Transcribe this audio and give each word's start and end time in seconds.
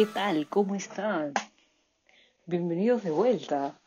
¿Qué 0.00 0.06
tal? 0.06 0.48
¿Cómo 0.48 0.74
están? 0.74 1.34
Bienvenidos 2.46 3.04
de 3.04 3.10
vuelta. 3.10 3.78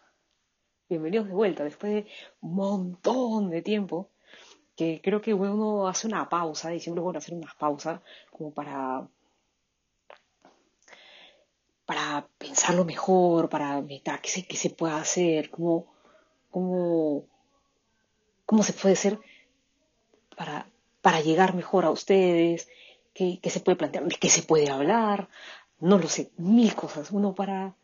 Bienvenidos 0.87 1.25
de 1.27 1.33
vuelta 1.33 1.63
después 1.63 1.91
de 1.91 2.07
un 2.39 2.53
montón 2.53 3.49
de 3.49 3.63
tiempo 3.63 4.11
que 4.75 5.01
creo 5.03 5.21
que 5.21 5.33
uno 5.33 5.87
hace 5.87 6.05
una 6.05 6.29
pausa 6.29 6.71
y 6.71 6.79
siempre 6.79 6.99
es 6.99 7.03
bueno 7.03 7.17
hacer 7.17 7.33
una 7.33 7.51
pausa 7.57 8.03
como 8.29 8.53
para 8.53 9.07
para 11.87 12.27
pensarlo 12.37 12.85
mejor, 12.85 13.49
para 13.49 13.81
meditar 13.81 14.21
qué 14.21 14.29
se, 14.29 14.45
qué 14.45 14.55
se 14.55 14.69
puede 14.69 14.93
hacer, 14.93 15.49
cómo, 15.49 15.95
cómo, 16.51 17.25
cómo 18.45 18.61
se 18.61 18.73
puede 18.73 18.93
hacer 18.93 19.19
para, 20.37 20.69
para 21.01 21.21
llegar 21.21 21.55
mejor 21.55 21.85
a 21.85 21.89
ustedes, 21.89 22.69
qué, 23.15 23.39
qué 23.41 23.49
se 23.49 23.61
puede 23.61 23.77
plantear, 23.77 24.07
qué 24.19 24.29
se 24.29 24.43
puede 24.43 24.69
hablar, 24.69 25.27
no 25.83 25.97
lo 25.97 26.07
sé, 26.07 26.31
mil 26.37 26.73
cosas. 26.75 27.11
Uno 27.11 27.35
para, 27.35 27.75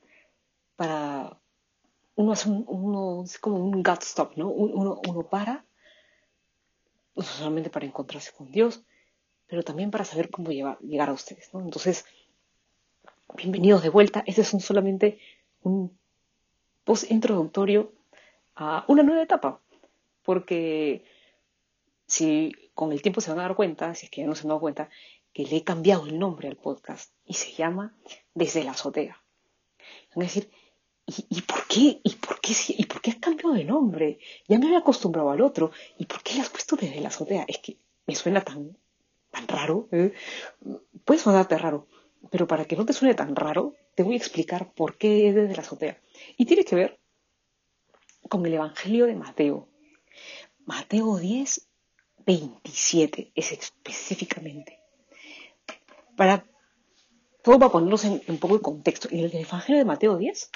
para, 0.78 1.38
uno 2.16 2.32
hace 2.32 2.50
un, 2.50 2.64
uno, 2.66 3.24
es 3.26 3.38
como 3.40 3.58
un 3.58 3.84
gut 3.84 4.04
stop, 4.04 4.38
¿no? 4.38 4.48
Uno, 4.48 5.02
uno 5.06 5.24
para, 5.24 5.66
no 7.14 7.24
solamente 7.24 7.70
para 7.70 7.86
encontrarse 7.86 8.32
con 8.32 8.52
Dios, 8.52 8.86
pero 9.48 9.64
también 9.64 9.92
para 9.92 10.06
saber 10.06 10.30
cómo 10.30 10.50
llegar 10.50 11.10
a 11.10 11.12
ustedes, 11.12 11.54
¿no? 11.54 11.60
Entonces, 11.60 12.06
bienvenidos 13.36 13.84
de 13.84 13.90
vuelta. 13.90 14.24
Este 14.26 14.42
es 14.44 14.54
un, 14.54 14.62
solamente 14.62 15.20
un 15.64 15.98
post 16.86 17.12
introductorio 17.12 17.92
a 18.56 18.86
una 18.88 19.04
nueva 19.04 19.24
etapa, 19.24 19.60
porque 20.24 21.04
si 22.08 22.56
con 22.74 22.94
el 22.94 23.02
tiempo 23.02 23.20
se 23.20 23.30
van 23.32 23.40
a 23.40 23.44
dar 23.44 23.56
cuenta, 23.56 23.94
si 23.94 24.06
es 24.06 24.10
que 24.10 24.22
ya 24.22 24.28
no 24.28 24.36
se 24.36 24.44
han 24.44 24.50
dado 24.50 24.62
cuenta, 24.62 24.90
que 25.34 25.44
le 25.46 25.58
he 25.58 25.64
cambiado 25.64 26.06
el 26.06 26.20
nombre 26.20 26.48
al 26.48 26.58
podcast 26.58 27.14
y 27.26 27.34
se 27.34 27.52
llama 27.54 27.96
Desde 28.34 28.64
la 28.64 28.72
azotea. 28.72 29.22
Van 30.16 30.24
a 30.24 30.28
decir, 30.28 30.50
¿y, 31.06 31.42
por 31.42 31.68
qué? 31.68 32.02
¿Y 32.04 32.16
por 32.16 32.40
qué? 32.42 32.54
¿Y 32.70 32.86
por 32.86 33.02
qué 33.02 33.12
has 33.12 33.18
cambiado 33.18 33.54
de 33.54 33.64
nombre? 33.64 34.20
Ya 34.48 34.58
me 34.58 34.66
había 34.66 34.80
acostumbrado 34.80 35.32
al 35.32 35.42
otro. 35.42 35.72
¿Y 35.98 36.06
por 36.06 36.22
qué 36.24 36.36
le 36.36 36.42
has 36.42 36.50
puesto 36.50 36.76
Desde 36.76 37.00
la 37.00 37.10
azotea? 37.10 37.46
Es 37.48 37.60
que 37.60 37.78
me 38.06 38.16
suena 38.16 38.42
tan, 38.42 38.78
tan 39.32 39.48
raro. 39.48 39.88
¿eh? 39.92 40.14
Puede 41.06 41.20
sonarte 41.20 41.58
raro, 41.58 41.88
pero 42.32 42.48
para 42.48 42.66
que 42.66 42.76
no 42.76 42.86
te 42.86 42.94
suene 42.94 43.14
tan 43.14 43.36
raro, 43.36 43.74
te 43.96 44.04
voy 44.04 44.16
a 44.16 44.18
explicar 44.18 44.74
por 44.74 44.98
qué 44.98 45.30
es 45.30 45.36
Desde 45.36 45.56
la 45.56 45.62
azotea. 45.62 46.02
Y 46.38 46.46
tiene 46.46 46.66
que 46.66 46.76
ver 46.76 47.00
con 48.28 48.46
el 48.46 48.54
Evangelio 48.54 49.06
de 49.06 49.16
Mateo. 49.16 49.70
Mateo 50.66 51.18
10, 51.18 51.68
27 52.26 53.32
es 53.34 53.52
específicamente 53.52 54.79
para 56.20 56.46
todo 57.44 57.58
para 57.60 57.72
ponerlos 57.72 58.04
en 58.04 58.22
un 58.28 58.40
poco 58.40 58.58
de 58.58 58.62
contexto. 58.62 59.08
En 59.10 59.20
el 59.20 59.34
Evangelio 59.34 59.80
de 59.80 59.86
Mateo 59.86 60.18
10 60.18 60.52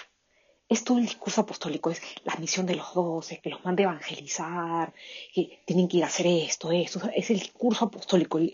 es 0.68 0.84
todo 0.84 0.98
el 0.98 1.06
discurso 1.06 1.40
apostólico, 1.40 1.90
es 1.90 2.02
la 2.26 2.36
misión 2.36 2.66
de 2.66 2.76
los 2.76 2.94
doce, 2.94 3.40
que 3.40 3.50
los 3.50 3.64
manda 3.64 3.82
a 3.82 3.86
evangelizar, 3.86 4.94
que 5.34 5.62
tienen 5.66 5.88
que 5.88 5.98
ir 5.98 6.04
a 6.04 6.08
hacer 6.08 6.28
esto, 6.28 6.70
esto. 6.74 7.00
Es 7.16 7.30
el 7.30 7.40
discurso 7.40 7.86
apostólico, 7.86 8.40
el, 8.40 8.50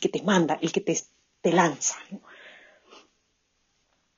que 0.00 0.08
te 0.08 0.22
manda, 0.24 0.58
el 0.60 0.72
que 0.72 0.80
te, 0.80 1.00
te 1.40 1.52
lanza. 1.52 1.98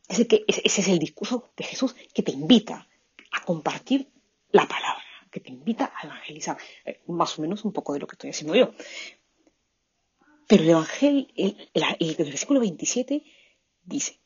que, 0.09 0.45
ese 0.49 0.81
es 0.81 0.89
el 0.89 0.99
discurso 0.99 1.51
de 1.55 1.65
Jesús 1.65 1.95
que 2.15 2.23
te 2.23 2.33
invita 2.33 2.89
a 3.33 3.45
compartir 3.45 4.11
la 4.53 4.67
palabra, 4.67 5.05
que 5.31 5.41
te 5.41 5.51
invita 5.51 5.93
a 5.95 6.07
evangelizar. 6.07 6.57
Eh, 6.87 7.03
más 7.09 7.39
o 7.39 7.43
menos 7.43 7.67
un 7.67 7.75
poco 7.75 7.93
de 7.93 7.99
lo 7.99 8.07
que 8.07 8.15
estoy 8.15 8.31
haciendo 8.31 8.55
yo. 8.55 8.73
Pero 10.47 10.63
el 10.63 10.71
Evangelio, 10.71 11.27
el, 11.35 12.17
versículo 12.17 12.61
27 12.61 13.25
dice, 13.83 14.21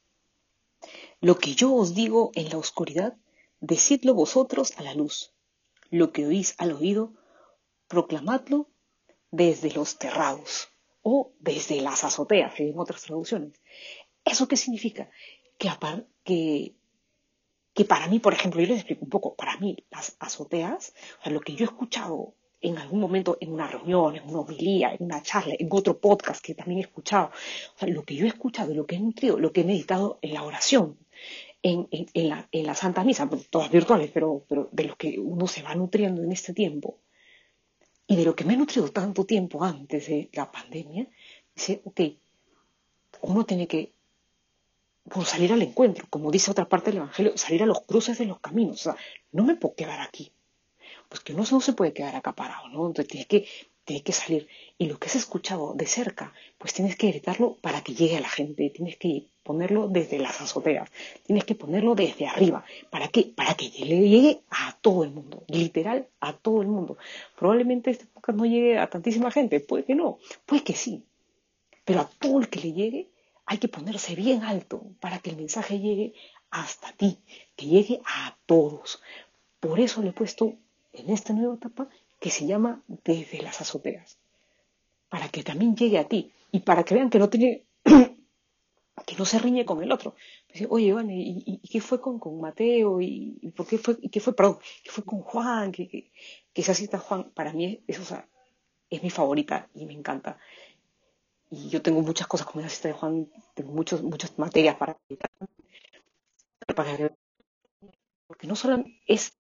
lo 1.21 1.39
que 1.39 1.55
yo 1.55 1.75
os 1.75 1.95
digo 1.95 2.31
en 2.35 2.51
la 2.51 2.59
oscuridad, 2.59 3.17
decidlo 3.61 4.15
vosotros 4.15 4.73
a 4.77 4.83
la 4.83 4.95
luz. 4.95 5.33
Lo 5.91 6.13
que 6.13 6.27
oís 6.27 6.55
al 6.59 6.73
oído, 6.73 7.15
proclamadlo 7.89 8.69
desde 9.31 9.73
los 9.73 9.99
terrados 9.99 10.69
o 11.03 11.33
desde 11.41 11.81
las 11.81 12.05
azoteas, 12.05 12.59
en 12.61 12.79
otras 12.79 13.03
traducciones. 13.03 13.59
¿Eso 14.25 14.47
qué 14.47 14.57
significa? 14.57 15.11
Que, 15.59 15.71
que, 16.23 16.75
que 17.73 17.85
para 17.85 18.09
mí, 18.09 18.19
por 18.19 18.35
ejemplo, 18.35 18.61
yo 18.61 18.69
les 18.69 18.79
explico 18.79 19.05
un 19.05 19.11
poco, 19.11 19.35
para 19.35 19.57
mí 19.57 19.77
las 19.91 20.17
azoteas, 20.21 20.95
o 21.19 21.23
sea, 21.23 21.33
lo 21.33 21.41
que 21.41 21.55
yo 21.55 21.65
he 21.65 21.69
escuchado 21.69 22.35
en 22.61 22.79
algún 22.79 23.01
momento 23.01 23.39
en 23.41 23.53
una 23.53 23.67
reunión, 23.67 24.17
en 24.17 24.29
una 24.29 24.41
homilía, 24.41 24.93
en 24.93 25.05
una 25.05 25.23
charla, 25.23 25.55
en 25.59 25.69
otro 25.71 25.99
podcast 25.99 26.45
que 26.45 26.55
también 26.55 26.79
he 26.79 26.83
escuchado. 26.83 27.31
O 27.75 27.79
sea, 27.79 27.89
lo 27.89 28.03
que 28.03 28.15
yo 28.15 28.27
he 28.27 28.29
escuchado, 28.29 28.75
lo 28.75 28.87
que 28.87 28.97
he 28.97 29.01
nutrido, 29.01 29.39
lo 29.39 29.53
que 29.53 29.63
he 29.63 29.65
meditado 29.65 30.19
en 30.23 30.35
la 30.35 30.43
oración, 30.43 30.99
en, 31.63 31.89
la, 32.15 32.49
en 32.53 32.67
la, 32.67 32.75
Santa 32.75 33.05
Misa, 33.05 33.29
todas 33.51 33.71
virtuales, 33.71 34.11
pero, 34.13 34.45
pero 34.49 34.69
de 34.73 34.85
lo 34.85 34.97
que 34.97 35.19
uno 35.19 35.47
se 35.47 35.63
va 35.63 35.75
nutriendo 35.75 36.23
en 36.23 36.33
este 36.33 36.53
tiempo, 36.55 36.99
y 38.07 38.17
de 38.17 38.25
lo 38.25 38.35
que 38.35 38.45
me 38.45 38.55
he 38.55 38.57
nutrido 38.57 38.89
tanto 38.89 39.25
tiempo 39.25 39.63
antes 39.63 40.09
de 40.09 40.31
la 40.33 40.51
pandemia, 40.51 41.09
dice, 41.55 41.81
ok, 41.85 42.01
uno 43.23 43.45
tiene 43.45 43.69
que 43.69 43.93
por 45.05 45.25
salir 45.25 45.53
al 45.53 45.63
encuentro, 45.63 46.07
como 46.09 46.31
dice 46.31 46.51
otra 46.51 46.69
parte 46.69 46.91
del 46.91 46.99
Evangelio, 46.99 47.37
salir 47.37 47.63
a 47.63 47.67
los 47.67 47.83
cruces 47.83 48.19
de 48.19 48.27
los 48.27 48.39
caminos. 48.39 48.81
O 48.81 48.93
sea, 48.93 48.97
no 49.33 49.45
me 49.45 49.57
puedo 49.57 49.75
quedar 49.75 50.01
aquí 50.01 50.33
pues 51.11 51.21
que 51.23 51.35
no 51.35 51.45
se 51.45 51.73
puede 51.73 51.93
quedar 51.93 52.15
acaparado, 52.15 52.69
¿no? 52.69 52.87
Entonces 52.87 53.09
tienes 53.09 53.27
que, 53.27 53.47
tienes 53.85 54.05
que 54.05 54.13
salir. 54.13 54.49
Y 54.79 54.87
lo 54.87 54.99
que 54.99 55.09
has 55.09 55.17
escuchado 55.17 55.75
de 55.75 55.85
cerca, 55.87 56.33
pues 56.57 56.73
tienes 56.73 56.95
que 56.97 57.09
gritarlo 57.09 57.57
para 57.61 57.83
que 57.83 57.95
llegue 57.95 58.17
a 58.17 58.21
la 58.21 58.29
gente, 58.29 58.71
tienes 58.71 58.97
que 58.97 59.27
ponerlo 59.43 59.89
desde 59.89 60.21
las 60.21 60.41
azoteas, 60.41 60.89
tienes 61.27 61.45
que 61.45 61.57
ponerlo 61.57 61.97
desde 61.97 62.29
arriba. 62.29 62.65
¿Para 62.91 63.09
qué? 63.09 63.33
Para 63.35 63.55
que 63.55 63.65
le 63.85 64.09
llegue 64.09 64.41
a 64.51 64.79
todo 64.81 65.03
el 65.03 65.11
mundo, 65.11 65.43
literal 65.49 66.07
a 66.21 66.33
todo 66.33 66.63
el 66.63 66.69
mundo. 66.69 66.97
Probablemente 67.37 67.91
este 67.91 68.07
podcast 68.07 68.39
no 68.39 68.47
llegue 68.47 68.79
a 68.79 68.89
tantísima 68.89 69.33
gente, 69.33 69.59
puede 69.59 69.85
que 69.85 69.97
no, 69.97 70.19
puede 70.47 70.63
que 70.63 70.75
sí. 70.75 71.03
Pero 71.85 72.01
a 72.03 72.09
todo 72.09 72.39
el 72.39 72.49
que 72.49 72.61
le 72.61 72.73
llegue 72.73 73.09
hay 73.47 73.59
que 73.59 73.67
ponerse 73.67 74.15
bien 74.15 74.45
alto 74.45 74.81
para 75.01 75.19
que 75.19 75.31
el 75.31 75.37
mensaje 75.37 75.81
llegue 75.81 76.15
hasta 76.53 76.93
ti, 76.93 77.19
que 77.57 77.67
llegue 77.67 78.01
a 78.07 78.37
todos. 78.47 79.03
Por 79.59 79.81
eso 79.81 80.03
le 80.03 80.11
he 80.11 80.13
puesto 80.13 80.55
en 80.93 81.11
esta 81.11 81.33
nueva 81.33 81.55
etapa 81.55 81.89
que 82.19 82.31
se 82.31 82.47
llama 82.47 82.83
desde 83.05 83.43
las 83.43 83.61
azoteas, 83.61 84.19
para 85.09 85.29
que 85.29 85.43
también 85.43 85.77
llegue 85.77 85.99
a 85.99 86.09
ti 86.09 86.33
y 86.53 86.61
para 86.61 86.85
que 86.85 86.95
vean 86.95 87.11
que 87.11 87.19
no 87.19 87.29
tiene 87.29 87.65
que 89.07 89.17
no 89.17 89.25
se 89.25 89.39
riñe 89.39 89.65
con 89.65 89.83
el 89.83 89.93
otro. 89.93 90.15
Dice, 90.53 90.67
Oye, 90.69 90.95
¿y, 91.09 91.59
qué 91.69 91.81
fue 91.81 92.01
con, 92.01 92.21
Mateo? 92.41 93.01
¿Y, 93.01 93.53
por 93.57 93.67
qué 93.67 93.79
fue, 93.79 93.97
y 94.01 94.09
qué 94.09 94.21
fue, 94.21 94.35
perdón, 94.35 94.59
qué 94.85 94.91
fue 94.91 95.05
con 95.05 95.21
Juan? 95.23 95.73
Que, 95.73 95.89
que, 95.89 96.13
que 96.53 96.61
esa 96.61 96.75
cita 96.75 96.99
Juan, 96.99 97.31
para 97.31 97.53
mí 97.53 97.83
es, 97.87 97.99
es 98.91 99.03
mi 99.03 99.11
favorita 99.11 99.69
y 99.75 99.87
me 99.87 99.95
encanta. 99.95 100.39
Y 101.51 101.69
yo 101.69 101.83
tengo 101.83 102.03
muchas 102.03 102.27
cosas 102.27 102.47
con 102.47 102.61
esa 102.61 102.69
cita 102.69 102.89
de 102.89 102.95
Juan, 102.95 103.29
tengo 103.55 103.73
muchos, 103.73 104.03
muchas 104.03 104.39
materias 104.39 104.77
para, 104.77 104.97
para 106.75 107.11
porque 108.27 108.47
no 108.47 108.55
solo 108.55 108.85
es 109.09 109.40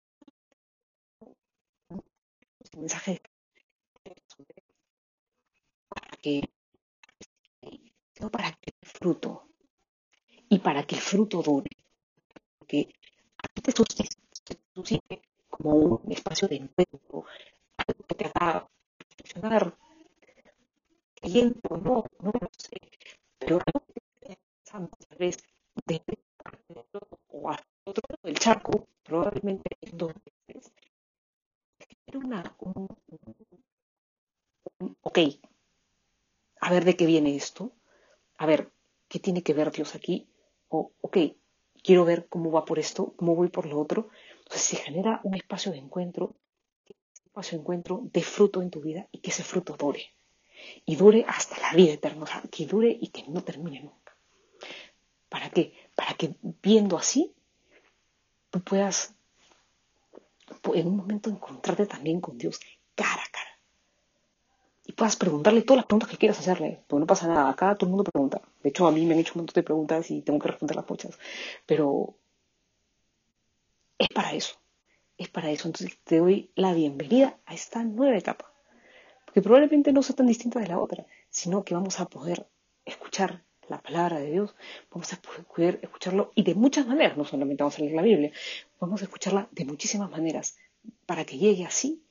mensaje 2.78 3.22
para 5.90 6.18
que 6.22 6.50
no 8.20 8.30
para 8.30 8.52
que 8.54 8.72
el 8.82 8.88
fruto 8.90 9.48
y 10.50 10.60
para 10.60 10.84
que 10.86 10.96
el 10.96 11.02
fruto 11.02 11.42
dure 11.42 11.70
porque 12.58 12.94
aquí 13.38 13.62
te 13.62 13.72
suscite 14.74 15.22
como 15.50 15.72
un 15.74 16.12
espacio 16.12 16.48
de 16.48 16.56
encuentro 16.58 17.26
algo 17.78 18.04
que 18.08 18.16
te 18.16 18.26
haga 18.26 18.68
reflexionar 19.00 19.78
creyendo 21.16 21.70
no 21.78 22.06
no 22.20 22.32
lo 22.42 22.50
sé 22.58 22.78
pero 23.40 23.60
algo 23.66 23.86
que 24.22 24.38
tal 24.64 24.90
vez 25.18 25.38
desde 25.86 26.24
o 27.28 27.50
hasta 27.50 27.68
otro 27.86 28.04
lado 28.10 28.22
del 28.24 28.40
charco 28.40 28.88
probablemente 29.04 29.70
dos 29.92 30.14
veces 30.14 30.33
una, 32.18 32.56
ok, 35.02 35.20
a 36.62 36.72
ver 36.72 36.86
de 36.86 36.96
qué 36.96 37.06
viene 37.06 37.36
esto, 37.36 37.74
a 38.38 38.46
ver, 38.46 38.72
¿qué 39.08 39.20
tiene 39.20 39.44
que 39.44 39.54
ver 39.54 39.72
Dios 39.72 39.96
aquí? 39.96 40.28
O, 40.70 40.92
ok, 41.02 41.18
quiero 41.84 42.06
ver 42.06 42.28
cómo 42.28 42.52
va 42.52 42.66
por 42.66 42.80
esto, 42.80 43.14
cómo 43.16 43.36
voy 43.36 43.50
por 43.50 43.66
lo 43.66 43.80
otro. 43.80 44.10
Entonces 44.40 44.62
se 44.62 44.78
genera 44.78 45.22
un 45.24 45.36
espacio 45.36 45.72
de 45.72 45.78
encuentro, 45.78 46.36
un 46.88 47.26
espacio 47.26 47.58
de 47.58 47.62
encuentro 47.62 48.02
de 48.12 48.24
fruto 48.24 48.62
en 48.62 48.72
tu 48.72 48.82
vida 48.82 49.08
y 49.12 49.20
que 49.20 49.30
ese 49.30 49.44
fruto 49.44 49.76
dure. 49.78 50.14
Y 50.86 50.96
dure 50.96 51.26
hasta 51.28 51.60
la 51.60 51.74
vida 51.74 51.94
eterna, 51.94 52.24
o 52.24 52.50
que 52.50 52.66
dure 52.66 52.98
y 53.00 53.10
que 53.10 53.26
no 53.28 53.44
termine 53.44 53.82
nunca. 53.82 54.16
¿Para 55.30 55.50
qué? 55.50 55.74
Para 55.96 56.14
que 56.14 56.36
viendo 56.42 56.98
así, 56.98 57.34
tú 58.50 58.62
puedas 58.62 59.16
en 60.74 60.88
un 60.88 60.98
momento 60.98 61.30
encontrarte 61.30 61.86
también 61.86 62.22
con 62.22 62.38
Dios 62.38 62.60
cara 62.96 63.22
a 63.22 63.32
cara. 63.32 63.50
Y 64.86 64.92
puedas 64.94 65.16
preguntarle 65.16 65.62
todas 65.62 65.78
las 65.78 65.86
preguntas 65.86 66.10
que 66.10 66.18
quieras 66.18 66.40
hacerle, 66.40 66.84
porque 66.88 67.00
no 67.00 67.08
pasa 67.08 67.28
nada, 67.28 67.50
acá 67.50 67.76
todo 67.76 67.88
el 67.88 67.96
mundo 67.96 68.04
pregunta. 68.04 68.42
De 68.62 68.70
hecho, 68.70 68.86
a 68.86 68.92
mí 68.92 69.06
me 69.06 69.14
han 69.14 69.20
hecho 69.22 69.34
un 69.36 69.42
montón 69.42 69.54
de 69.54 69.64
preguntas 69.64 70.12
y 70.12 70.22
tengo 70.22 70.40
que 70.40 70.50
responderlas 70.50 70.90
muchas, 70.90 71.18
pero 71.66 72.16
es 73.98 74.10
para 74.10 74.34
eso, 74.34 74.56
es 75.18 75.30
para 75.30 75.52
eso. 75.52 75.68
Entonces 75.68 75.98
te 76.04 76.18
doy 76.18 76.52
la 76.56 76.74
bienvenida 76.74 77.40
a 77.46 77.54
esta 77.54 77.84
nueva 77.84 78.18
etapa, 78.18 78.54
porque 79.26 79.42
probablemente 79.42 79.94
no 79.94 80.04
sea 80.04 80.16
tan 80.16 80.28
distinta 80.28 80.60
de 80.60 80.68
la 80.68 80.80
otra, 80.80 81.06
sino 81.30 81.64
que 81.64 81.76
vamos 81.76 82.00
a 82.02 82.06
poder 82.06 82.48
escuchar 82.84 83.44
la 83.70 83.82
palabra 83.82 84.20
de 84.20 84.32
Dios, 84.32 84.56
vamos 84.92 85.12
a 85.14 85.20
poder 85.22 85.80
escucharlo 85.82 86.32
y 86.36 86.44
de 86.44 86.56
muchas 86.56 86.88
maneras, 86.88 87.18
no 87.18 87.26
solamente 87.26 87.64
vamos 87.64 87.78
a 87.78 87.82
leer 87.82 87.94
la 87.94 88.02
Biblia, 88.02 88.32
vamos 88.80 89.02
a 89.02 89.06
escucharla 89.06 89.48
de 89.52 89.66
muchísimas 89.66 90.10
maneras 90.10 90.58
para 91.06 91.26
que 91.26 91.38
llegue 91.38 91.66
así 91.66 92.04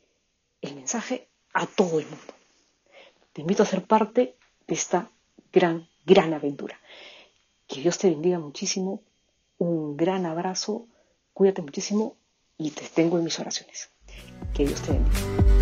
el 0.60 0.74
mensaje 0.74 1.28
a 1.52 1.66
todo 1.66 2.00
el 2.00 2.06
mundo. 2.06 2.34
Te 3.32 3.40
invito 3.40 3.62
a 3.62 3.66
ser 3.66 3.84
parte 3.84 4.36
de 4.66 4.74
esta 4.74 5.10
gran, 5.52 5.88
gran 6.04 6.32
aventura. 6.34 6.78
Que 7.66 7.80
Dios 7.80 7.98
te 7.98 8.10
bendiga 8.10 8.38
muchísimo, 8.38 9.02
un 9.58 9.96
gran 9.96 10.26
abrazo, 10.26 10.86
cuídate 11.32 11.62
muchísimo 11.62 12.16
y 12.58 12.70
te 12.70 12.86
tengo 12.88 13.18
en 13.18 13.24
mis 13.24 13.38
oraciones. 13.38 13.90
Que 14.54 14.66
Dios 14.66 14.82
te 14.82 14.92
bendiga. 14.92 15.61